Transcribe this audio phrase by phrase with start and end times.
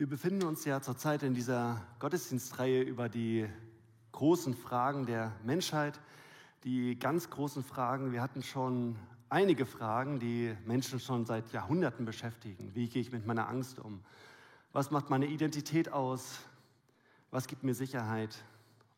[0.00, 3.46] Wir befinden uns ja zurzeit in dieser Gottesdienstreihe über die
[4.12, 6.00] großen Fragen der Menschheit,
[6.64, 8.10] die ganz großen Fragen.
[8.10, 8.96] Wir hatten schon
[9.28, 12.70] einige Fragen, die Menschen schon seit Jahrhunderten beschäftigen.
[12.72, 14.00] Wie gehe ich mit meiner Angst um?
[14.72, 16.40] Was macht meine Identität aus?
[17.30, 18.42] Was gibt mir Sicherheit?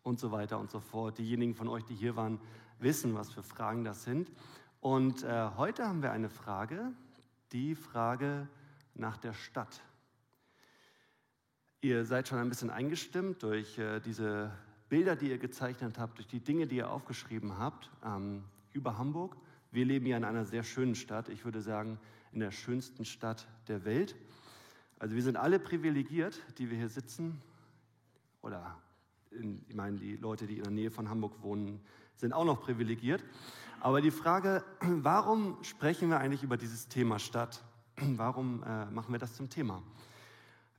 [0.05, 1.19] Und so weiter und so fort.
[1.19, 2.39] Diejenigen von euch, die hier waren,
[2.79, 4.31] wissen, was für Fragen das sind.
[4.81, 6.93] Und äh, heute haben wir eine Frage,
[7.51, 8.47] die Frage
[8.95, 9.83] nach der Stadt.
[11.85, 14.53] Ihr seid schon ein bisschen eingestimmt durch äh, diese
[14.89, 19.37] Bilder, die ihr gezeichnet habt, durch die Dinge, die ihr aufgeschrieben habt ähm, über Hamburg.
[19.73, 21.99] Wir leben ja in einer sehr schönen Stadt, ich würde sagen
[22.31, 24.15] in der schönsten Stadt der Welt.
[25.01, 27.43] Also wir sind alle privilegiert, die wir hier sitzen.
[28.43, 28.79] Oder
[29.33, 31.81] in, ich meine, die Leute, die in der Nähe von Hamburg wohnen,
[32.15, 33.25] sind auch noch privilegiert.
[33.81, 37.61] Aber die Frage, warum sprechen wir eigentlich über dieses Thema Stadt?
[37.97, 39.83] Warum äh, machen wir das zum Thema?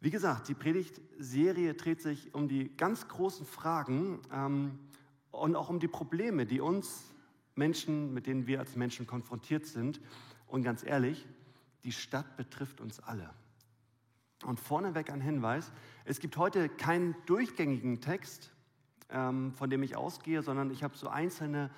[0.03, 4.77] Wie gesagt, die Predigtserie dreht sich um die ganz großen Fragen ähm,
[5.31, 7.05] und auch um die Probleme, die uns
[7.55, 10.01] Menschen, mit denen wir als Menschen konfrontiert sind.
[10.45, 11.25] Und ganz ehrlich,
[11.85, 13.29] die Stadt betrifft uns alle.
[14.43, 15.71] Und vorneweg ein Hinweis,
[16.03, 18.51] es gibt heute keinen durchgängigen Text,
[19.07, 21.71] ähm, von dem ich ausgehe, sondern ich habe so einzelne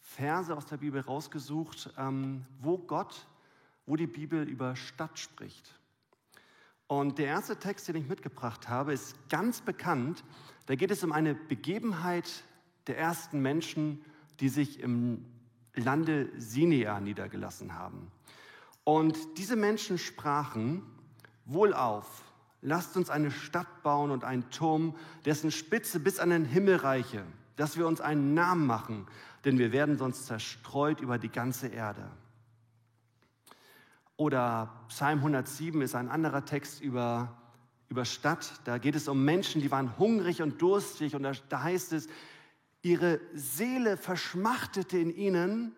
[0.00, 3.26] Verse aus der Bibel rausgesucht, ähm, wo Gott,
[3.84, 5.81] wo die Bibel über Stadt spricht.
[6.92, 10.24] Und der erste Text, den ich mitgebracht habe, ist ganz bekannt.
[10.66, 12.44] Da geht es um eine Begebenheit
[12.86, 14.04] der ersten Menschen,
[14.40, 15.24] die sich im
[15.74, 18.12] Lande Sinea niedergelassen haben.
[18.84, 20.82] Und diese Menschen sprachen,
[21.46, 22.24] Wohlauf,
[22.60, 27.24] lasst uns eine Stadt bauen und einen Turm, dessen Spitze bis an den Himmel reiche,
[27.56, 29.06] dass wir uns einen Namen machen,
[29.46, 32.10] denn wir werden sonst zerstreut über die ganze Erde.
[34.22, 37.36] Oder Psalm 107 ist ein anderer Text über,
[37.88, 38.52] über Stadt.
[38.62, 41.16] Da geht es um Menschen, die waren hungrig und durstig.
[41.16, 42.06] Und da, da heißt es,
[42.82, 45.74] ihre Seele verschmachtete in ihnen.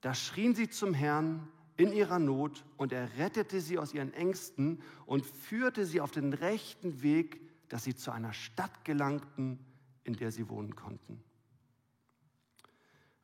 [0.00, 1.46] Da schrien sie zum Herrn
[1.76, 6.32] in ihrer Not und er rettete sie aus ihren Ängsten und führte sie auf den
[6.32, 9.60] rechten Weg, dass sie zu einer Stadt gelangten,
[10.02, 11.22] in der sie wohnen konnten.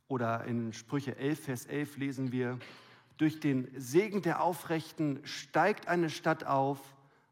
[0.06, 2.60] Oder in Sprüche 11, Vers 11 lesen wir,
[3.20, 6.80] durch den Segen der Aufrechten steigt eine Stadt auf,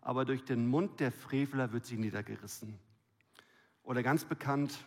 [0.03, 2.79] aber durch den Mund der Frevler wird sie niedergerissen.
[3.85, 4.85] Oder ganz bekannt,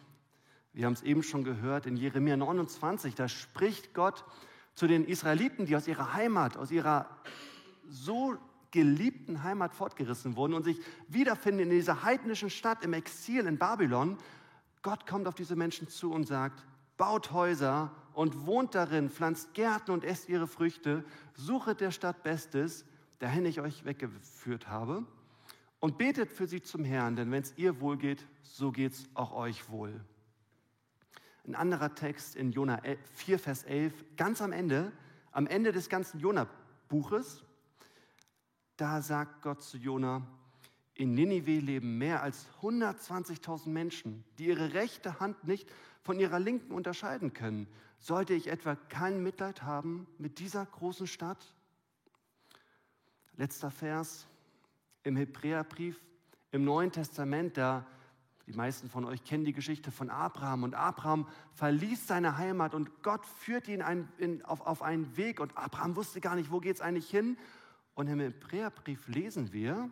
[0.74, 4.24] wir haben es eben schon gehört, in Jeremia 29, da spricht Gott
[4.76, 7.10] zu den Israeliten, die aus ihrer Heimat, aus ihrer
[7.88, 8.38] so
[8.70, 14.20] geliebten Heimat fortgerissen wurden und sich wiederfinden in dieser heidnischen Stadt im Exil in Babylon.
[14.84, 16.64] Gott kommt auf diese Menschen zu und sagt,
[16.96, 22.86] baut Häuser und wohnt darin, pflanzt Gärten und esst ihre Früchte, suchet der Stadt Bestes,
[23.20, 25.06] dahin ich euch weggeführt habe,
[25.80, 29.10] und betet für sie zum Herrn, denn wenn es ihr wohl geht, so geht es
[29.14, 30.00] auch euch wohl.
[31.46, 32.82] Ein anderer Text in Jona
[33.14, 34.92] 4, Vers 11, ganz am Ende,
[35.32, 37.44] am Ende des ganzen Jona-Buches,
[38.78, 40.26] da sagt Gott zu Jona,
[40.94, 45.68] in Ninive leben mehr als 120.000 Menschen, die ihre rechte Hand nicht
[46.04, 47.68] von ihrer linken unterscheiden können.
[48.02, 51.54] Sollte ich etwa kein Mitleid haben mit dieser großen Stadt?
[53.38, 54.28] Letzter Vers
[55.04, 56.02] im Hebräerbrief,
[56.52, 57.86] im Neuen Testament, da
[58.48, 60.64] die meisten von euch kennen die Geschichte von Abraham.
[60.64, 65.40] Und Abraham verließ seine Heimat und Gott führte ihn ein, in, auf, auf einen Weg.
[65.40, 67.38] Und Abraham wusste gar nicht, wo geht es eigentlich hin.
[67.94, 69.92] Und im Hebräerbrief lesen wir,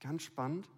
[0.00, 0.68] ganz spannend,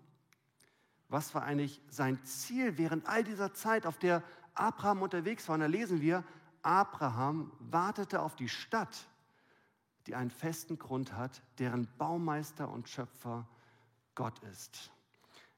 [1.09, 4.23] was war eigentlich sein Ziel während all dieser Zeit, auf der
[4.55, 5.55] Abraham unterwegs war.
[5.55, 6.25] Und da lesen wir,
[6.67, 9.07] Abraham wartete auf die Stadt,
[10.09, 13.47] die einen festen Grund hat, deren Baumeister und Schöpfer
[14.17, 14.91] Gott ist.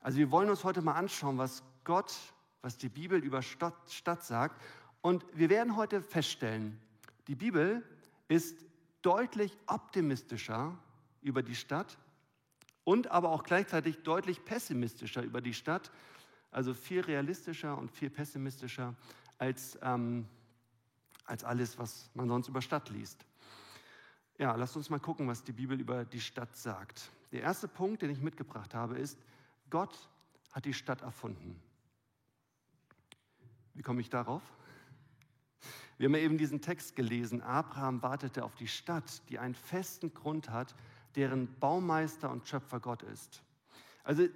[0.00, 2.14] Also wir wollen uns heute mal anschauen, was Gott,
[2.60, 4.60] was die Bibel über Stadt, Stadt sagt.
[5.00, 6.78] Und wir werden heute feststellen,
[7.26, 7.82] die Bibel
[8.28, 8.66] ist
[9.00, 10.76] deutlich optimistischer
[11.22, 11.96] über die Stadt
[12.84, 15.90] und aber auch gleichzeitig deutlich pessimistischer über die Stadt,
[16.50, 18.94] also viel realistischer und viel pessimistischer
[19.38, 20.26] als, ähm,
[21.28, 23.24] als alles, was man sonst über Stadt liest.
[24.38, 27.10] Ja, lasst uns mal gucken, was die Bibel über die Stadt sagt.
[27.32, 29.18] Der erste Punkt, den ich mitgebracht habe, ist,
[29.68, 30.08] Gott
[30.52, 31.60] hat die Stadt erfunden.
[33.74, 34.42] Wie komme ich darauf?
[35.98, 37.42] Wir haben ja eben diesen Text gelesen.
[37.42, 40.74] Abraham wartete auf die Stadt, die einen festen Grund hat,
[41.16, 43.42] deren Baumeister und Schöpfer Gott ist.
[44.04, 44.26] Also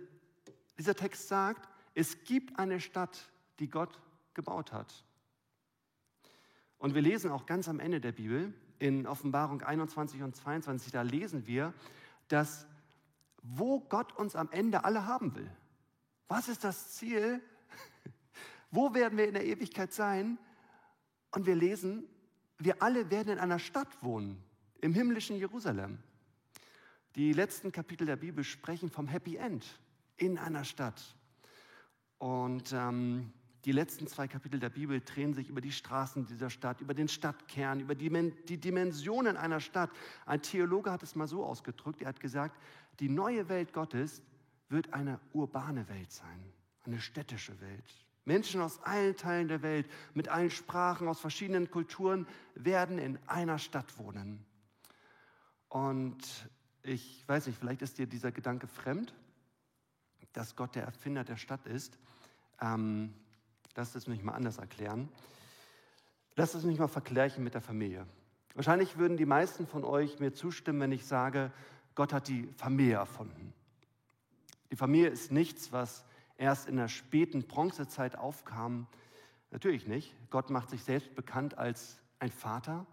[0.76, 3.30] dieser Text sagt, es gibt eine Stadt,
[3.60, 4.00] die Gott
[4.34, 5.04] gebaut hat.
[6.82, 11.02] Und wir lesen auch ganz am Ende der Bibel, in Offenbarung 21 und 22, da
[11.02, 11.72] lesen wir,
[12.26, 12.66] dass
[13.40, 15.48] wo Gott uns am Ende alle haben will.
[16.26, 17.40] Was ist das Ziel?
[18.72, 20.38] Wo werden wir in der Ewigkeit sein?
[21.30, 22.02] Und wir lesen,
[22.58, 24.42] wir alle werden in einer Stadt wohnen,
[24.80, 25.98] im himmlischen Jerusalem.
[27.14, 29.78] Die letzten Kapitel der Bibel sprechen vom Happy End
[30.16, 31.14] in einer Stadt.
[32.18, 33.32] Und ähm,
[33.64, 37.08] die letzten zwei Kapitel der Bibel drehen sich über die Straßen dieser Stadt, über den
[37.08, 38.10] Stadtkern, über die,
[38.48, 39.90] die Dimensionen einer Stadt.
[40.26, 42.60] Ein Theologe hat es mal so ausgedrückt, er hat gesagt,
[42.98, 44.22] die neue Welt Gottes
[44.68, 46.52] wird eine urbane Welt sein,
[46.84, 47.84] eine städtische Welt.
[48.24, 53.58] Menschen aus allen Teilen der Welt, mit allen Sprachen, aus verschiedenen Kulturen werden in einer
[53.58, 54.44] Stadt wohnen.
[55.68, 56.48] Und
[56.82, 59.14] ich weiß nicht, vielleicht ist dir dieser Gedanke fremd,
[60.32, 61.98] dass Gott der Erfinder der Stadt ist.
[62.60, 63.12] Ähm,
[63.74, 65.08] lass es mich mal anders erklären.
[66.34, 68.06] Lass es mich mal vergleichen mit der Familie.
[68.54, 71.52] Wahrscheinlich würden die meisten von euch mir zustimmen, wenn ich sage,
[71.94, 73.52] Gott hat die Familie erfunden.
[74.70, 76.04] Die Familie ist nichts, was
[76.36, 78.86] erst in der späten Bronzezeit aufkam.
[79.50, 80.14] Natürlich nicht.
[80.30, 82.86] Gott macht sich selbst bekannt als ein Vater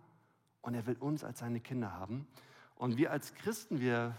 [0.62, 2.28] und er will uns als seine Kinder haben.
[2.76, 4.16] Und wir als Christen, wir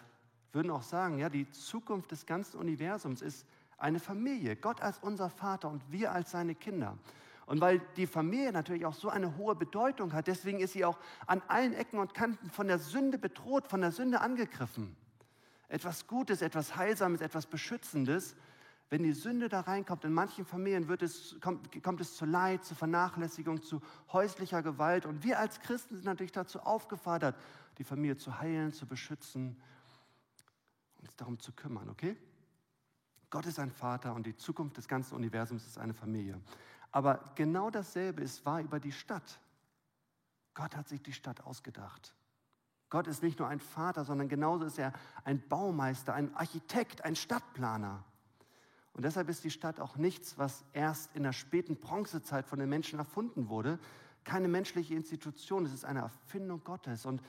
[0.53, 3.47] würden auch sagen, ja, die Zukunft des ganzen Universums ist
[3.81, 4.57] eine Familie.
[4.57, 6.99] Gott als unser Vater und wir als seine Kinder.
[7.47, 10.99] Und weil die Familie natürlich auch so eine hohe Bedeutung hat, deswegen ist sie auch
[11.27, 14.95] an allen Ecken und Kanten von der Sünde bedroht, von der Sünde angegriffen.
[15.67, 18.37] Etwas Gutes, etwas Heilsames, etwas Beschützendes.
[18.89, 22.65] Wenn die Sünde da reinkommt, in manchen Familien wird es, kommt, kommt es zu Leid,
[22.65, 23.81] zu Vernachlässigung, zu
[24.13, 25.07] häuslicher Gewalt.
[25.07, 27.37] Und wir als Christen sind natürlich dazu aufgefordert,
[27.79, 29.61] die Familie zu heilen, zu beschützen,
[30.99, 32.17] uns darum zu kümmern, okay?
[33.31, 36.41] Gott ist ein Vater und die Zukunft des ganzen Universums ist eine Familie.
[36.91, 39.41] Aber genau dasselbe ist wahr über die Stadt.
[40.55, 42.15] Gott hat sich die Stadt ausgedacht.
[42.91, 44.93] Gott ist nicht nur ein Vater, sondern genauso ist er
[45.23, 48.05] ein Baumeister, ein Architekt, ein Stadtplaner.
[48.93, 52.69] Und deshalb ist die Stadt auch nichts, was erst in der späten Bronzezeit von den
[52.69, 53.79] Menschen erfunden wurde.
[54.25, 57.07] Keine menschliche Institution, es ist eine Erfindung Gottes.
[57.07, 57.23] Und,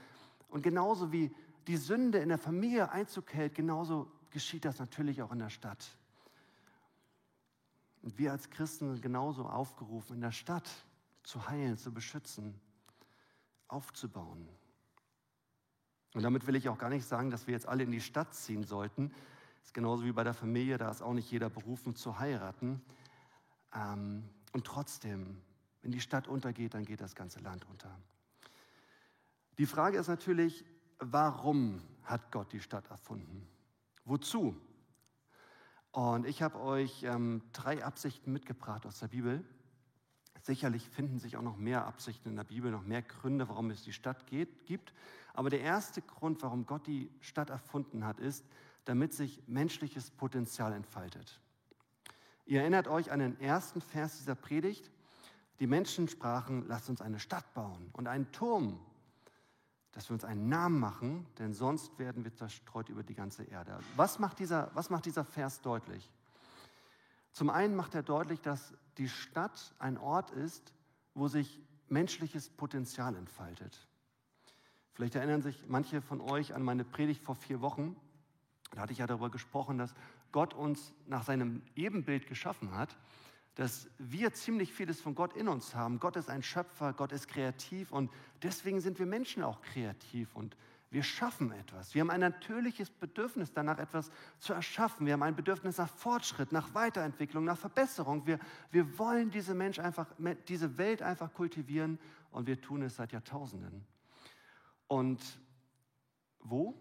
[0.50, 1.32] und genauso wie
[1.68, 5.86] die Sünde in der Familie Einzug hält, genauso geschieht das natürlich auch in der Stadt.
[8.02, 10.70] Und wir als Christen sind genauso aufgerufen, in der Stadt
[11.24, 12.60] zu heilen, zu beschützen,
[13.68, 14.48] aufzubauen.
[16.14, 18.34] Und damit will ich auch gar nicht sagen, dass wir jetzt alle in die Stadt
[18.34, 19.10] ziehen sollten.
[19.60, 22.82] Das ist genauso wie bei der Familie, da ist auch nicht jeder berufen zu heiraten.
[23.74, 25.42] Ähm, und trotzdem,
[25.82, 27.96] wenn die Stadt untergeht, dann geht das ganze Land unter.
[29.58, 30.66] Die Frage ist natürlich,
[31.00, 33.48] warum hat Gott die Stadt erfunden?
[34.06, 34.56] Wozu?
[35.92, 39.44] Und ich habe euch ähm, drei Absichten mitgebracht aus der Bibel.
[40.42, 43.84] Sicherlich finden sich auch noch mehr Absichten in der Bibel, noch mehr Gründe, warum es
[43.84, 44.94] die Stadt geht, gibt.
[45.34, 48.46] Aber der erste Grund, warum Gott die Stadt erfunden hat, ist,
[48.86, 51.40] damit sich menschliches Potenzial entfaltet.
[52.46, 54.90] Ihr erinnert euch an den ersten Vers dieser Predigt.
[55.60, 58.80] Die Menschen sprachen, lasst uns eine Stadt bauen und einen Turm,
[59.92, 63.78] dass wir uns einen Namen machen, denn sonst werden wir zerstreut über die ganze Erde.
[63.96, 66.10] Was macht dieser, was macht dieser Vers deutlich?
[67.32, 70.74] Zum einen macht er deutlich, dass die Stadt ein Ort ist,
[71.14, 73.88] wo sich menschliches Potenzial entfaltet.
[74.94, 77.96] Vielleicht erinnern sich manche von euch an meine Predigt vor vier Wochen.
[78.72, 79.94] Da hatte ich ja darüber gesprochen, dass
[80.32, 82.96] Gott uns nach seinem Ebenbild geschaffen hat
[83.62, 86.00] dass wir ziemlich vieles von Gott in uns haben.
[86.00, 88.10] Gott ist ein Schöpfer, Gott ist kreativ und
[88.42, 90.58] deswegen sind wir Menschen auch kreativ und
[90.90, 91.94] wir schaffen etwas.
[91.94, 95.06] Wir haben ein natürliches Bedürfnis danach, etwas zu erschaffen.
[95.06, 98.26] Wir haben ein Bedürfnis nach Fortschritt, nach Weiterentwicklung, nach Verbesserung.
[98.26, 98.40] Wir,
[98.72, 100.08] wir wollen diese, Mensch einfach,
[100.48, 102.00] diese Welt einfach kultivieren
[102.32, 103.86] und wir tun es seit Jahrtausenden.
[104.88, 105.22] Und
[106.40, 106.74] wo?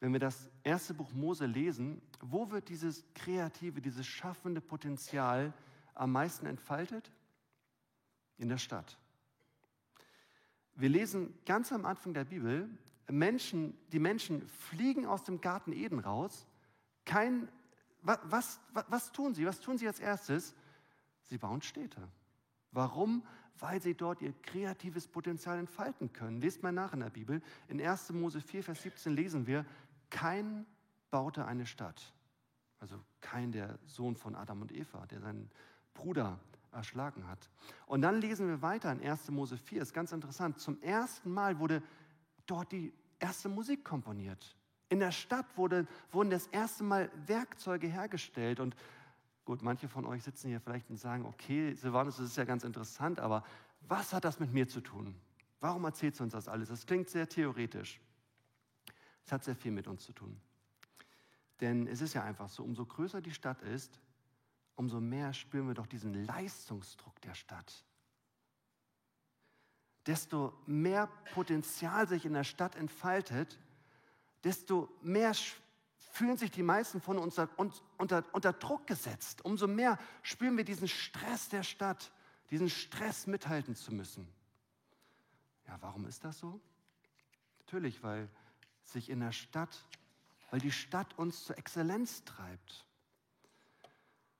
[0.00, 5.52] Wenn wir das erste Buch Mose lesen, wo wird dieses kreative, dieses schaffende Potenzial
[5.94, 7.10] am meisten entfaltet?
[8.36, 8.98] In der Stadt.
[10.74, 12.68] Wir lesen ganz am Anfang der Bibel,
[13.10, 16.46] Menschen, die Menschen fliegen aus dem Garten Eden raus.
[17.04, 17.48] Kein,
[18.02, 18.18] was,
[18.72, 19.46] was, was tun sie?
[19.46, 20.54] Was tun sie als erstes?
[21.22, 22.08] Sie bauen Städte.
[22.72, 23.24] Warum?
[23.58, 26.40] Weil sie dort ihr kreatives Potenzial entfalten können.
[26.40, 27.40] Lest mal nach in der Bibel.
[27.68, 28.12] In 1.
[28.12, 29.64] Mose 4, Vers 17 lesen wir,
[30.14, 30.64] kein
[31.10, 32.14] baute eine Stadt.
[32.78, 35.50] Also kein der Sohn von Adam und Eva, der seinen
[35.92, 36.38] Bruder
[36.70, 37.50] erschlagen hat.
[37.86, 39.30] Und dann lesen wir weiter in 1.
[39.32, 40.60] Mose 4, ist ganz interessant.
[40.60, 41.82] Zum ersten Mal wurde
[42.46, 44.56] dort die erste Musik komponiert.
[44.88, 48.60] In der Stadt wurde, wurden das erste Mal Werkzeuge hergestellt.
[48.60, 48.76] Und
[49.44, 52.62] gut, manche von euch sitzen hier vielleicht und sagen, okay, Silvanus, das ist ja ganz
[52.62, 53.42] interessant, aber
[53.88, 55.16] was hat das mit mir zu tun?
[55.58, 56.68] Warum erzählst du uns das alles?
[56.68, 58.00] Das klingt sehr theoretisch.
[59.24, 60.40] Es hat sehr viel mit uns zu tun.
[61.60, 64.00] Denn es ist ja einfach so, umso größer die Stadt ist,
[64.76, 67.84] umso mehr spüren wir doch diesen Leistungsdruck der Stadt.
[70.06, 73.58] Desto mehr Potenzial sich in der Stadt entfaltet,
[74.42, 75.32] desto mehr
[75.96, 79.44] fühlen sich die meisten von uns unter, unter, Druck gesetzt.
[79.44, 82.12] Umso mehr spüren wir diesen Stress der Stadt,
[82.50, 84.28] diesen Stress mithalten zu müssen.
[85.66, 86.60] Ja, warum ist das so?
[87.60, 88.28] Natürlich, weil
[88.84, 89.84] sich in der Stadt,
[90.50, 92.86] weil die Stadt uns zur Exzellenz treibt,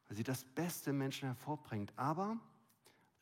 [0.09, 1.93] weil sie das Beste im Menschen hervorbringt.
[1.97, 2.39] Aber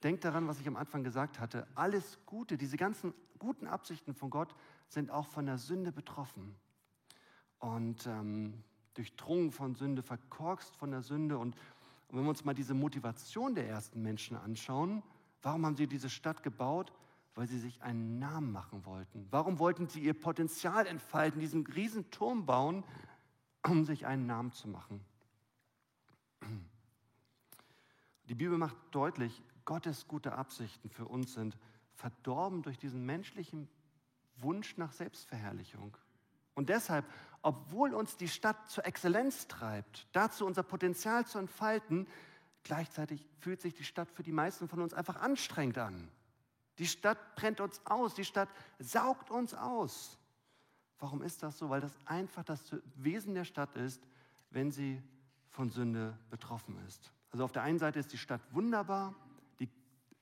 [0.02, 4.31] denkt daran, was ich am Anfang gesagt hatte, alles Gute, diese ganzen guten Absichten von
[4.31, 4.55] Gott
[4.88, 6.55] sind auch von der Sünde betroffen
[7.59, 8.62] und ähm,
[8.95, 11.38] durchdrungen von Sünde, verkorkst von der Sünde.
[11.38, 11.57] Und,
[12.09, 15.02] und wenn wir uns mal diese Motivation der ersten Menschen anschauen,
[15.43, 16.93] warum haben sie diese Stadt gebaut?
[17.35, 19.27] Weil sie sich einen Namen machen wollten.
[19.31, 22.85] Warum wollten sie ihr Potenzial entfalten, diesen riesen Turm bauen,
[23.67, 25.05] um sich einen Namen zu machen?
[28.29, 31.57] Die Bibel macht deutlich, Gottes gute Absichten für uns sind
[31.95, 33.69] verdorben durch diesen menschlichen
[34.37, 35.97] Wunsch nach Selbstverherrlichung.
[36.55, 37.07] Und deshalb,
[37.43, 42.07] obwohl uns die Stadt zur Exzellenz treibt, dazu unser Potenzial zu entfalten,
[42.65, 46.09] gleichzeitig fühlt sich die Stadt für die meisten von uns einfach anstrengend an.
[46.79, 48.49] Die Stadt brennt uns aus, die Stadt
[48.79, 50.19] saugt uns aus.
[50.99, 51.69] Warum ist das so?
[51.69, 54.07] Weil das einfach das Wesen der Stadt ist,
[54.50, 55.02] wenn sie
[55.50, 57.12] von Sünde betroffen ist.
[57.31, 59.14] Also auf der einen Seite ist die Stadt wunderbar,
[59.59, 59.69] die,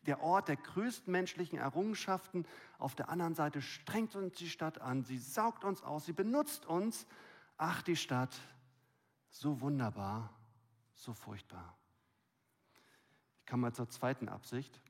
[0.06, 2.46] der Ort der größten menschlichen Errungenschaften.
[2.78, 6.66] Auf der anderen Seite strengt uns die Stadt an, sie saugt uns aus, sie benutzt
[6.66, 7.06] uns.
[7.56, 8.34] Ach, die Stadt,
[9.28, 10.30] so wunderbar,
[10.94, 11.76] so furchtbar.
[13.40, 14.80] Ich komme mal zur zweiten Absicht.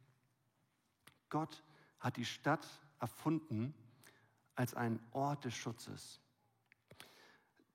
[1.31, 1.63] Gott
[1.99, 2.67] hat die Stadt
[3.01, 3.75] erfunden
[4.55, 6.21] als einen Ort des Schutzes.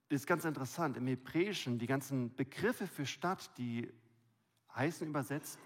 [0.10, 0.98] Das ist ganz interessant.
[0.98, 3.92] Im Hebräischen, die ganzen Begriffe für Stadt, die
[4.76, 5.58] heißen übersetzt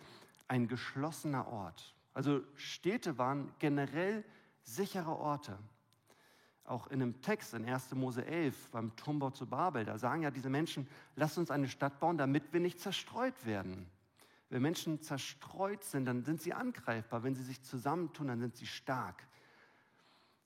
[0.48, 1.94] ein geschlossener Ort.
[2.14, 4.24] Also Städte waren generell
[4.64, 5.58] sichere Orte.
[6.64, 7.96] Auch in einem Text in 1.
[7.96, 12.00] Mose 11 beim Turmbau zu Babel, da sagen ja diese Menschen, lasst uns eine Stadt
[12.00, 13.90] bauen, damit wir nicht zerstreut werden.
[14.50, 17.24] Wenn Menschen zerstreut sind, dann sind sie angreifbar.
[17.24, 19.28] Wenn sie sich zusammentun, dann sind sie stark.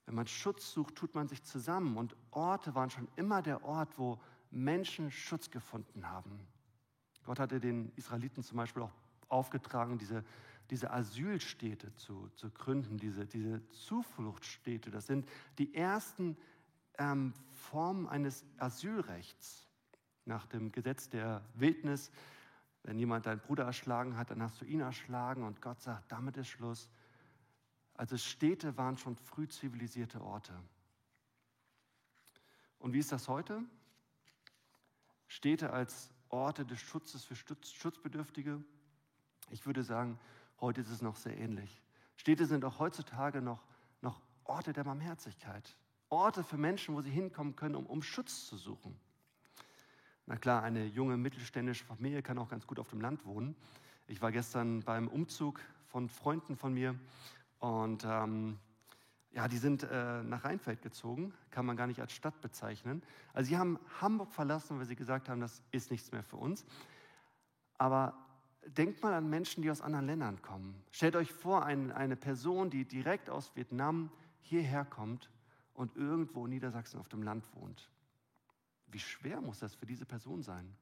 [0.05, 1.95] Wenn man Schutz sucht, tut man sich zusammen.
[1.95, 6.39] Und Orte waren schon immer der Ort, wo Menschen Schutz gefunden haben.
[7.23, 8.91] Gott hatte den Israeliten zum Beispiel auch
[9.29, 10.25] aufgetragen, diese,
[10.69, 14.91] diese Asylstädte zu, zu gründen, diese, diese Zufluchtsstädte.
[14.91, 16.37] Das sind die ersten
[16.97, 19.67] ähm, Formen eines Asylrechts
[20.25, 22.11] nach dem Gesetz der Wildnis
[22.83, 26.37] wenn jemand deinen Bruder erschlagen hat, dann hast du ihn erschlagen und Gott sagt, damit
[26.37, 26.89] ist Schluss.
[27.95, 30.53] Also Städte waren schon früh zivilisierte Orte.
[32.79, 33.63] Und wie ist das heute?
[35.27, 38.61] Städte als Orte des Schutzes für Schutzbedürftige?
[39.51, 40.19] Ich würde sagen,
[40.59, 41.81] heute ist es noch sehr ähnlich.
[42.17, 43.63] Städte sind auch heutzutage noch,
[44.01, 45.77] noch Orte der Barmherzigkeit.
[46.09, 48.99] Orte für Menschen, wo sie hinkommen können, um, um Schutz zu suchen.
[50.25, 53.55] Na klar, eine junge mittelständische Familie kann auch ganz gut auf dem Land wohnen.
[54.07, 56.95] Ich war gestern beim Umzug von Freunden von mir
[57.59, 58.57] und ähm,
[59.31, 63.01] ja, die sind äh, nach Rheinfeld gezogen, kann man gar nicht als Stadt bezeichnen.
[63.33, 66.65] Also sie haben Hamburg verlassen, weil sie gesagt haben, das ist nichts mehr für uns.
[67.77, 68.13] Aber
[68.65, 70.81] denkt mal an Menschen, die aus anderen Ländern kommen.
[70.91, 75.29] Stellt euch vor, ein, eine Person, die direkt aus Vietnam hierher kommt
[75.73, 77.89] und irgendwo in Niedersachsen auf dem Land wohnt.
[78.93, 80.73] Wie schwer muss das für diese Person sein?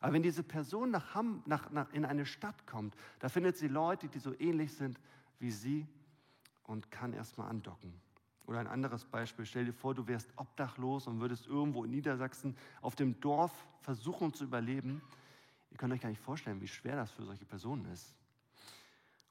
[0.00, 3.68] Aber wenn diese Person nach Ham, nach, nach, in eine Stadt kommt, da findet sie
[3.68, 5.00] Leute, die so ähnlich sind
[5.38, 5.86] wie sie
[6.64, 7.92] und kann erstmal andocken.
[8.46, 12.56] Oder ein anderes Beispiel, stell dir vor, du wärst obdachlos und würdest irgendwo in Niedersachsen
[12.82, 15.00] auf dem Dorf versuchen zu überleben.
[15.70, 18.14] Ihr könnt euch gar nicht vorstellen, wie schwer das für solche Personen ist.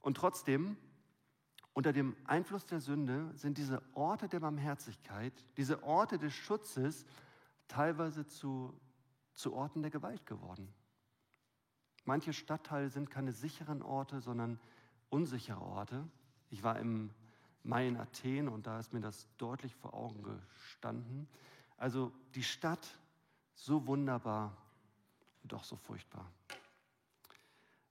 [0.01, 0.75] Und trotzdem,
[1.73, 7.05] unter dem Einfluss der Sünde sind diese Orte der Barmherzigkeit, diese Orte des Schutzes
[7.73, 8.79] teilweise zu,
[9.33, 10.71] zu Orten der Gewalt geworden.
[12.05, 14.59] Manche Stadtteile sind keine sicheren Orte, sondern
[15.09, 16.07] unsichere Orte.
[16.51, 17.09] Ich war im
[17.63, 21.27] Mai in Athen und da ist mir das deutlich vor Augen gestanden.
[21.77, 22.99] Also die Stadt
[23.55, 24.55] so wunderbar
[25.41, 26.29] und doch so furchtbar.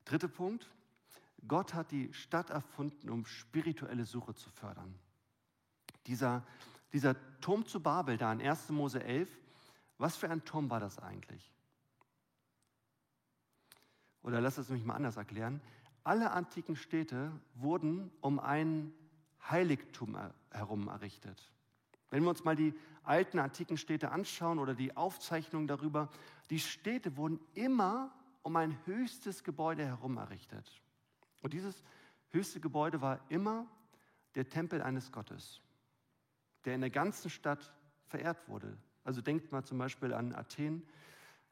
[0.05, 0.71] Dritter Punkt.
[1.49, 4.95] Gott hat die Stadt erfunden, um spirituelle Suche zu fördern.
[6.07, 6.47] Dieser,
[6.93, 8.69] dieser Turm zu Babel, da in 1.
[8.69, 9.29] Mose 11,
[10.03, 11.53] was für ein Turm war das eigentlich?
[14.23, 15.63] Oder lass es mich mal anders erklären.
[16.03, 18.93] Alle antiken Städte wurden um ein
[19.49, 20.19] Heiligtum
[20.51, 21.53] herum errichtet.
[22.11, 26.11] Wenn wir uns mal die alten antiken Städte anschauen oder die Aufzeichnungen darüber,
[26.51, 30.83] die Städte wurden immer um ein höchstes Gebäude herum errichtet.
[31.43, 31.83] Und dieses
[32.31, 33.67] höchste Gebäude war immer
[34.35, 35.61] der Tempel eines Gottes,
[36.65, 37.73] der in der ganzen Stadt
[38.07, 38.77] verehrt wurde.
[39.05, 40.83] Also denkt mal zum Beispiel an Athen,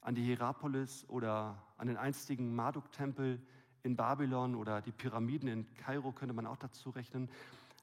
[0.00, 3.40] an die Hierapolis oder an den einstigen Marduk-Tempel
[3.82, 7.30] in Babylon oder die Pyramiden in Kairo könnte man auch dazu rechnen.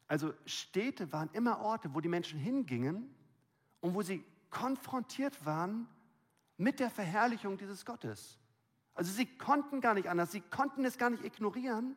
[0.08, 3.14] Also Städte waren immer Orte, wo die Menschen hingingen
[3.82, 5.88] und wo sie konfrontiert waren
[6.56, 8.40] mit der Verherrlichung dieses Gottes.
[8.94, 11.96] Also sie konnten gar nicht anders, sie konnten es gar nicht ignorieren.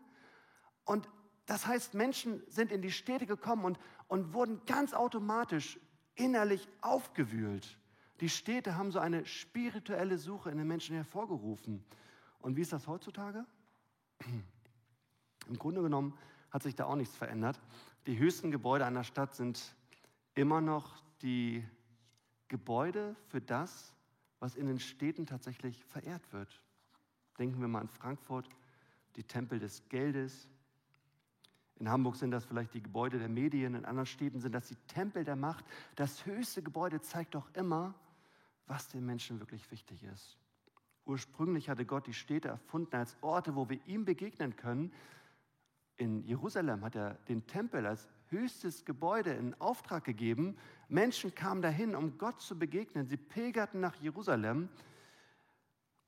[0.85, 1.09] Und
[1.47, 5.79] das heißt, Menschen sind in die Städte gekommen und, und wurden ganz automatisch
[6.15, 7.79] innerlich aufgewühlt.
[8.21, 11.85] Die Städte haben so eine spirituelle Suche in den Menschen hervorgerufen.
[12.41, 13.45] Und wie ist das heutzutage?
[15.49, 16.17] Im Grunde genommen
[16.51, 17.61] hat sich da auch nichts verändert.
[18.07, 19.75] Die höchsten Gebäude einer Stadt sind
[20.35, 21.65] immer noch die
[22.49, 23.95] Gebäude für das,
[24.39, 26.61] was in den Städten tatsächlich verehrt wird.
[27.39, 28.49] Denken wir mal an Frankfurt,
[29.17, 30.49] die Tempel des Geldes.
[31.81, 34.77] In Hamburg sind das vielleicht die Gebäude der Medien, in anderen Städten sind das die
[34.87, 35.65] Tempel der Macht.
[35.97, 37.95] Das höchste Gebäude zeigt doch immer,
[38.67, 40.37] was den Menschen wirklich wichtig ist.
[41.07, 44.93] Ursprünglich hatte Gott die Städte erfunden als Orte, wo wir ihm begegnen können.
[45.97, 50.59] In Jerusalem hat er den Tempel als höchstes Gebäude in Auftrag gegeben.
[50.89, 53.07] Menschen kamen dahin, um Gott zu begegnen.
[53.07, 54.69] Sie pilgerten nach Jerusalem.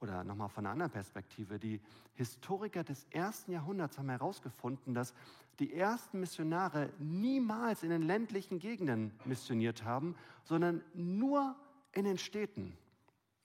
[0.03, 1.81] Oder nochmal von einer anderen Perspektive, die
[2.15, 5.15] Historiker des ersten Jahrhunderts haben herausgefunden, dass
[5.59, 11.57] die ersten Missionare niemals in den ländlichen Gegenden missioniert haben, sondern nur
[11.93, 12.77] in den Städten.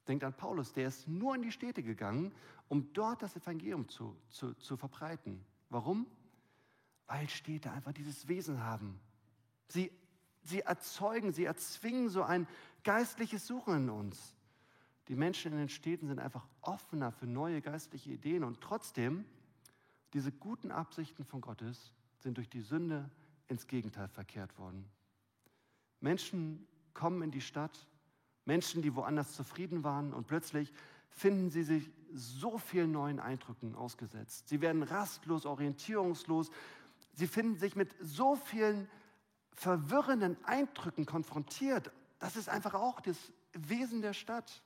[0.08, 2.34] Denkt an Paulus, der ist nur in die Städte gegangen,
[2.70, 5.44] um dort das Evangelium zu, zu, zu verbreiten.
[5.70, 6.08] Warum?
[7.08, 9.00] Weil Städte einfach dieses Wesen haben.
[9.68, 9.92] Sie,
[10.44, 12.48] sie erzeugen, sie erzwingen so ein
[12.84, 14.34] geistliches Suchen in uns.
[15.10, 19.26] Die Menschen in den Städten sind einfach offener für neue geistliche Ideen und trotzdem,
[20.13, 23.10] diese guten Absichten von Gottes sind durch die Sünde
[23.47, 24.86] ins Gegenteil verkehrt worden.
[25.99, 27.88] Menschen kommen in die Stadt,
[28.45, 30.73] Menschen, die woanders zufrieden waren und plötzlich
[31.10, 34.47] finden sie sich so vielen neuen Eindrücken ausgesetzt.
[34.47, 36.51] Sie werden rastlos, orientierungslos.
[37.13, 38.88] Sie finden sich mit so vielen
[39.51, 41.91] verwirrenden Eindrücken konfrontiert.
[42.19, 43.17] Das ist einfach auch das
[43.53, 44.62] Wesen der Stadt.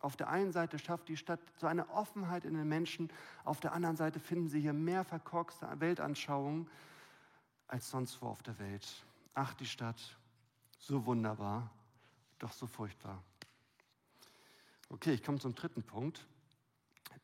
[0.00, 3.08] Auf der einen Seite schafft die Stadt so eine Offenheit in den Menschen,
[3.44, 6.68] auf der anderen Seite finden sie hier mehr verkorkste Weltanschauungen
[7.72, 8.86] als sonst wo auf der Welt.
[9.32, 9.96] Ach, die Stadt,
[10.78, 11.70] so wunderbar,
[12.38, 13.22] doch so furchtbar.
[14.90, 16.26] Okay, ich komme zum dritten Punkt.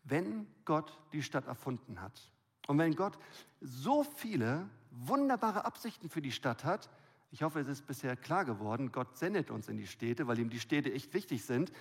[0.04, 2.30] Wenn Gott die Stadt erfunden hat
[2.66, 3.18] und wenn Gott
[3.61, 6.88] so viele wunderbare Absichten für die Stadt hat,
[7.30, 10.48] ich hoffe, es ist bisher klar geworden, Gott sendet uns in die Städte, weil ihm
[10.48, 11.72] die Städte echt wichtig sind.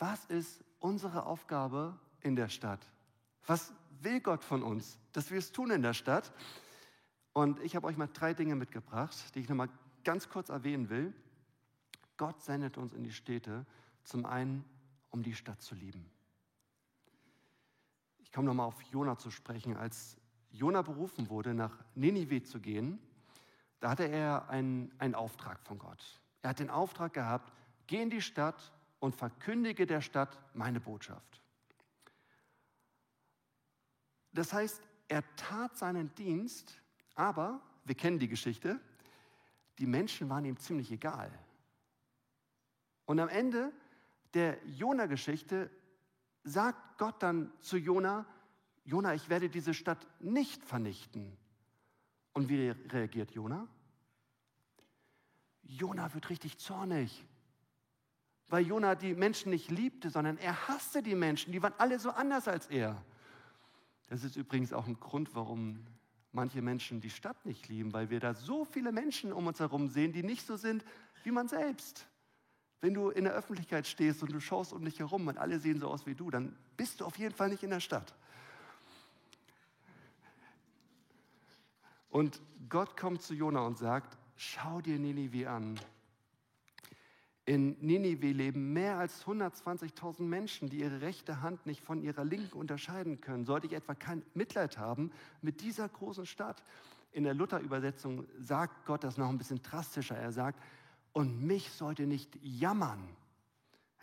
[0.00, 2.84] Was ist unsere Aufgabe in der Stadt?
[3.46, 6.32] Was will Gott von uns, dass wir es tun in der Stadt?
[7.32, 9.68] Und ich habe euch mal drei Dinge mitgebracht, die ich nochmal
[10.04, 11.14] ganz kurz erwähnen will.
[12.16, 13.64] Gott sendet uns in die Städte,
[14.02, 14.64] zum einen,
[15.10, 16.10] um die Stadt zu lieben.
[18.18, 19.76] Ich komme nochmal auf Jona zu sprechen.
[19.76, 20.16] Als
[20.50, 22.98] Jona berufen wurde, nach Ninive zu gehen,
[23.80, 26.20] da hatte er einen, einen Auftrag von Gott.
[26.42, 27.52] Er hat den Auftrag gehabt,
[27.86, 31.40] geh in die Stadt und verkündige der Stadt meine Botschaft.
[34.32, 36.79] Das heißt, er tat seinen Dienst,
[37.14, 38.80] aber, wir kennen die Geschichte,
[39.78, 41.30] die Menschen waren ihm ziemlich egal.
[43.06, 43.72] Und am Ende
[44.34, 45.70] der Jona-Geschichte
[46.44, 48.26] sagt Gott dann zu Jona,
[48.84, 51.36] Jona, ich werde diese Stadt nicht vernichten.
[52.32, 53.66] Und wie reagiert Jona?
[55.62, 57.24] Jona wird richtig zornig,
[58.48, 61.52] weil Jona die Menschen nicht liebte, sondern er hasste die Menschen.
[61.52, 63.04] Die waren alle so anders als er.
[64.08, 65.86] Das ist übrigens auch ein Grund, warum
[66.32, 69.88] manche Menschen die Stadt nicht lieben, weil wir da so viele Menschen um uns herum
[69.88, 70.84] sehen, die nicht so sind
[71.24, 72.06] wie man selbst.
[72.80, 75.80] Wenn du in der Öffentlichkeit stehst und du schaust um dich herum und alle sehen
[75.80, 78.14] so aus wie du, dann bist du auf jeden Fall nicht in der Stadt.
[82.08, 85.78] Und Gott kommt zu Jona und sagt, schau dir Ninive an.
[87.50, 92.56] In Ninive leben mehr als 120.000 Menschen, die ihre rechte Hand nicht von ihrer linken
[92.56, 93.44] unterscheiden können.
[93.44, 95.10] Sollte ich etwa kein Mitleid haben
[95.42, 96.62] mit dieser großen Stadt?
[97.10, 100.16] In der Luther-Übersetzung sagt Gott das noch ein bisschen drastischer.
[100.16, 100.62] Er sagt,
[101.12, 103.02] und mich sollte nicht jammern.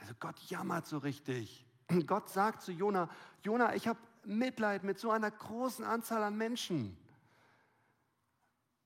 [0.02, 1.66] Also Gott jammert so richtig.
[2.06, 3.10] Gott sagt zu Jona,
[3.44, 6.98] Jona, ich habe Mitleid mit so einer großen Anzahl an Menschen.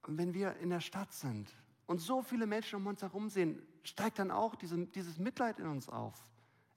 [0.04, 1.50] Und wenn wir in der Stadt sind
[1.88, 5.68] und so viele Menschen um uns herum sehen, steigt dann auch diese, dieses Mitleid in
[5.68, 6.28] uns auf.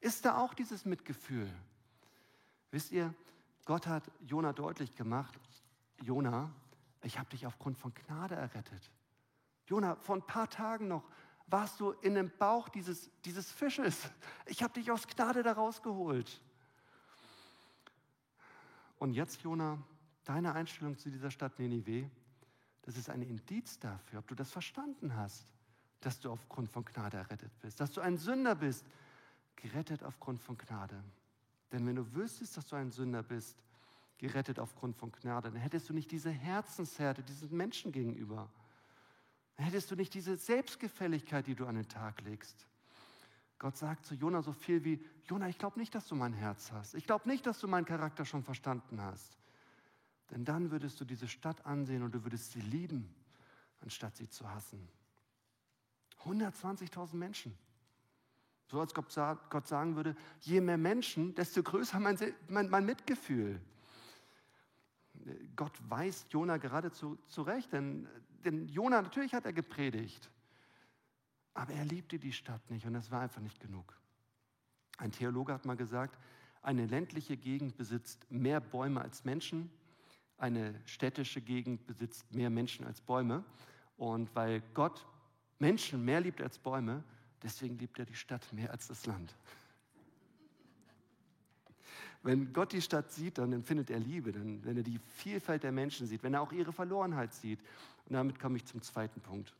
[0.00, 1.50] Ist da auch dieses Mitgefühl?
[2.70, 3.14] Wisst ihr,
[3.64, 5.38] Gott hat Jona deutlich gemacht,
[6.02, 6.52] Jona,
[7.02, 8.90] ich habe dich aufgrund von Gnade errettet.
[9.66, 11.04] Jona, vor ein paar Tagen noch
[11.46, 14.10] warst du in dem Bauch dieses, dieses Fisches.
[14.46, 16.40] Ich habe dich aus Gnade da rausgeholt.
[18.98, 19.78] Und jetzt, Jona,
[20.24, 22.10] deine Einstellung zu dieser Stadt Ninive,
[22.82, 25.46] das ist ein Indiz dafür, ob du das verstanden hast,
[26.00, 28.84] dass du aufgrund von Gnade errettet bist, dass du ein Sünder bist,
[29.56, 31.02] gerettet aufgrund von Gnade.
[31.72, 33.56] Denn wenn du wüsstest, dass du ein Sünder bist,
[34.18, 38.50] gerettet aufgrund von Gnade, dann hättest du nicht diese Herzenshärte diesen Menschen gegenüber.
[39.56, 42.66] Dann hättest du nicht diese Selbstgefälligkeit, die du an den Tag legst.
[43.58, 46.72] Gott sagt zu Jona so viel wie, Jona, ich glaube nicht, dass du mein Herz
[46.72, 46.94] hast.
[46.94, 49.38] Ich glaube nicht, dass du meinen Charakter schon verstanden hast.
[50.30, 53.14] Denn dann würdest du diese Stadt ansehen und du würdest sie lieben,
[53.80, 54.88] anstatt sie zu hassen.
[56.24, 57.56] 120.000 Menschen.
[58.66, 63.60] So als Gott sagen würde, je mehr Menschen, desto größer mein, mein, mein Mitgefühl.
[65.54, 68.08] Gott weist Jona geradezu zurecht, denn,
[68.44, 70.30] denn Jona, natürlich hat er gepredigt,
[71.52, 73.96] aber er liebte die Stadt nicht und das war einfach nicht genug.
[74.98, 76.18] Ein Theologe hat mal gesagt,
[76.62, 79.70] eine ländliche Gegend besitzt mehr Bäume als Menschen,
[80.36, 83.44] eine städtische Gegend besitzt mehr Menschen als Bäume.
[83.96, 85.06] Und weil Gott
[85.58, 87.02] Menschen mehr liebt als Bäume,
[87.42, 89.34] deswegen liebt er die Stadt mehr als das Land.
[92.24, 95.72] Wenn Gott die Stadt sieht, dann empfindet er Liebe, dann, wenn er die Vielfalt der
[95.72, 97.60] Menschen sieht, wenn er auch ihre Verlorenheit sieht.
[98.06, 99.54] Und damit komme ich zum zweiten Punkt.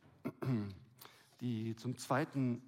[1.41, 2.63] Die, zum zweiten,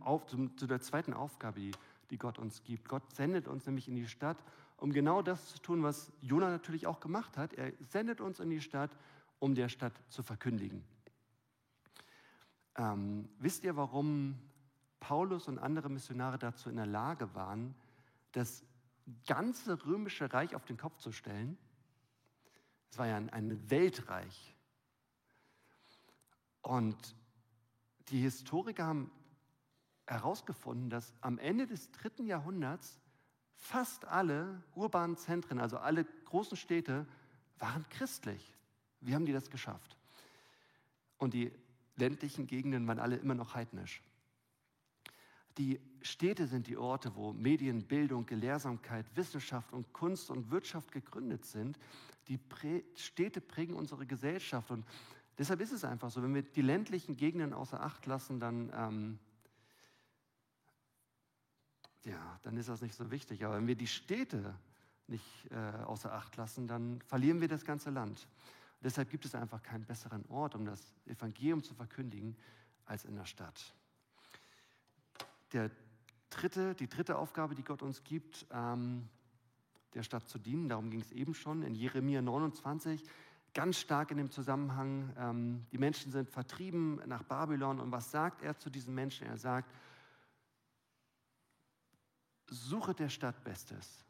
[0.00, 1.72] auf, zum, zu der zweiten Aufgabe, die,
[2.08, 2.88] die Gott uns gibt.
[2.88, 4.38] Gott sendet uns nämlich in die Stadt,
[4.78, 7.52] um genau das zu tun, was Jona natürlich auch gemacht hat.
[7.52, 8.96] Er sendet uns in die Stadt,
[9.40, 10.82] um der Stadt zu verkündigen.
[12.76, 14.38] Ähm, wisst ihr, warum
[15.00, 17.74] Paulus und andere Missionare dazu in der Lage waren,
[18.32, 18.64] das
[19.26, 21.58] ganze römische Reich auf den Kopf zu stellen?
[22.90, 24.56] Es war ja ein, ein Weltreich.
[26.62, 26.96] Und
[28.08, 29.10] die Historiker haben
[30.06, 33.00] herausgefunden, dass am Ende des dritten Jahrhunderts
[33.56, 37.06] fast alle urbanen Zentren, also alle großen Städte,
[37.58, 38.54] waren christlich.
[39.00, 39.96] Wie haben die das geschafft?
[41.18, 41.52] Und die
[41.96, 44.02] ländlichen Gegenden waren alle immer noch heidnisch.
[45.58, 51.44] Die Städte sind die Orte, wo Medien, Bildung, Gelehrsamkeit, Wissenschaft und Kunst und Wirtschaft gegründet
[51.44, 51.78] sind.
[52.26, 54.84] Die Prä Städte prägen unsere Gesellschaft und
[55.38, 59.18] deshalb ist es einfach so, wenn wir die ländlichen Gegenden außer Acht lassen, dann ähm,
[62.04, 63.44] ja, dann ist das nicht so wichtig.
[63.44, 64.54] Aber wenn wir die Städte
[65.06, 68.26] nicht äh, außer Acht lassen, dann verlieren wir das ganze Land.
[68.84, 72.36] Deshalb gibt es einfach keinen besseren Ort, um das Evangelium zu verkündigen,
[72.84, 73.74] als in der Stadt.
[75.54, 75.70] Der
[76.28, 79.08] dritte, die dritte Aufgabe, die Gott uns gibt, ähm,
[79.94, 83.02] der Stadt zu dienen, darum ging es eben schon in Jeremia 29,
[83.54, 88.42] ganz stark in dem Zusammenhang, ähm, die Menschen sind vertrieben nach Babylon und was sagt
[88.42, 89.26] er zu diesen Menschen?
[89.26, 89.72] Er sagt,
[92.50, 94.04] Suche der Stadt Bestes.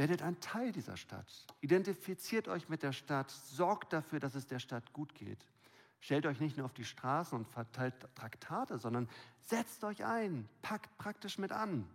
[0.00, 1.30] Werdet ein Teil dieser Stadt.
[1.60, 3.30] Identifiziert euch mit der Stadt.
[3.30, 5.46] Sorgt dafür, dass es der Stadt gut geht.
[6.00, 9.10] Stellt euch nicht nur auf die Straßen und verteilt Traktate, sondern
[9.40, 11.86] setzt euch ein, packt praktisch mit an.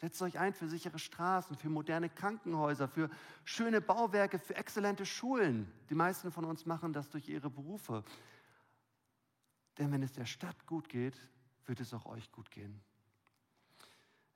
[0.00, 3.10] Setzt euch ein für sichere Straßen, für moderne Krankenhäuser, für
[3.44, 5.70] schöne Bauwerke, für exzellente Schulen.
[5.90, 8.04] Die meisten von uns machen das durch ihre Berufe.
[9.76, 11.20] Denn wenn es der Stadt gut geht,
[11.66, 12.80] wird es auch euch gut gehen.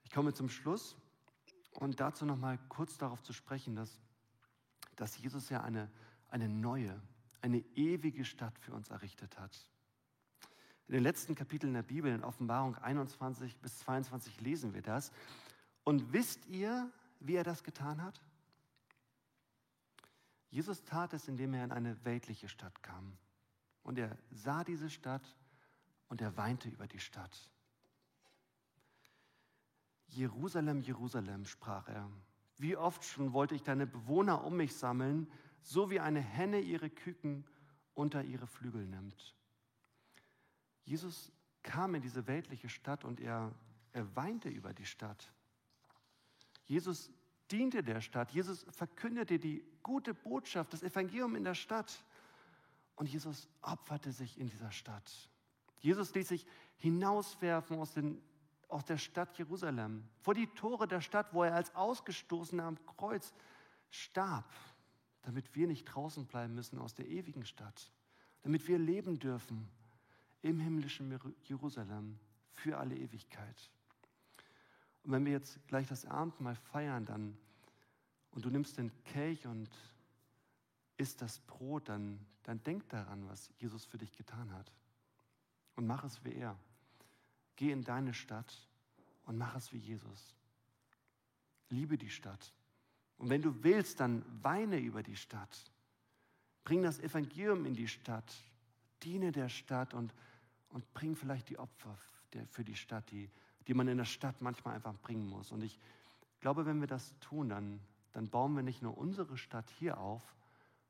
[0.04, 0.94] Ich komme zum Schluss
[1.78, 4.00] und dazu noch mal kurz darauf zu sprechen, dass,
[4.96, 5.88] dass Jesus ja eine,
[6.28, 7.00] eine neue,
[7.40, 9.56] eine ewige Stadt für uns errichtet hat.
[10.88, 15.12] In den letzten Kapiteln der Bibel, in Offenbarung 21 bis 22, lesen wir das.
[15.84, 18.20] Und wisst ihr, wie er das getan hat?
[20.50, 23.16] Jesus tat es, indem er in eine weltliche Stadt kam.
[23.84, 25.36] Und er sah diese Stadt
[26.08, 27.48] und er weinte über die Stadt.
[30.08, 32.10] Jerusalem, Jerusalem, sprach er,
[32.56, 35.30] wie oft schon wollte ich deine Bewohner um mich sammeln,
[35.62, 37.44] so wie eine Henne ihre Küken
[37.94, 39.34] unter ihre Flügel nimmt.
[40.84, 43.54] Jesus kam in diese weltliche Stadt und er,
[43.92, 45.32] er weinte über die Stadt.
[46.64, 47.10] Jesus
[47.50, 48.30] diente der Stadt.
[48.30, 52.04] Jesus verkündete die gute Botschaft, das Evangelium in der Stadt.
[52.96, 55.30] Und Jesus opferte sich in dieser Stadt.
[55.78, 58.20] Jesus ließ sich hinauswerfen aus, den,
[58.68, 63.32] aus der Stadt Jerusalem, vor die Tore der Stadt, wo er als Ausgestoßener am Kreuz
[63.90, 64.50] starb,
[65.22, 67.90] damit wir nicht draußen bleiben müssen aus der ewigen Stadt.
[68.42, 69.68] damit wir leben dürfen
[70.42, 72.18] im himmlischen Jerusalem
[72.52, 73.70] für alle Ewigkeit.
[75.02, 77.36] Und wenn wir jetzt gleich das Abendmahl feiern, dann
[78.30, 79.68] und du nimmst den Kelch und
[80.96, 84.72] isst das Brot, dann, dann denk daran, was Jesus für dich getan hat.
[85.76, 86.56] Und mach es wie er.
[87.58, 88.56] Geh in deine Stadt
[89.24, 90.36] und mach es wie Jesus.
[91.70, 92.54] Liebe die Stadt.
[93.16, 95.72] Und wenn du willst, dann weine über die Stadt.
[96.62, 98.32] Bring das Evangelium in die Stadt.
[99.02, 100.14] Diene der Stadt und,
[100.68, 101.98] und bring vielleicht die Opfer
[102.48, 103.28] für die Stadt, die,
[103.66, 105.50] die man in der Stadt manchmal einfach bringen muss.
[105.50, 105.80] Und ich
[106.38, 107.80] glaube, wenn wir das tun, dann,
[108.12, 110.22] dann bauen wir nicht nur unsere Stadt hier auf,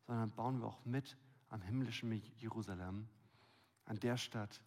[0.07, 1.17] sondern bauen wir auch mit
[1.49, 3.09] am himmlischen Jerusalem,
[3.87, 4.61] an der Stadt,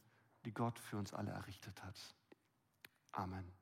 [0.46, 1.98] die Gott für uns alle errichtet hat.
[3.12, 3.61] Amen.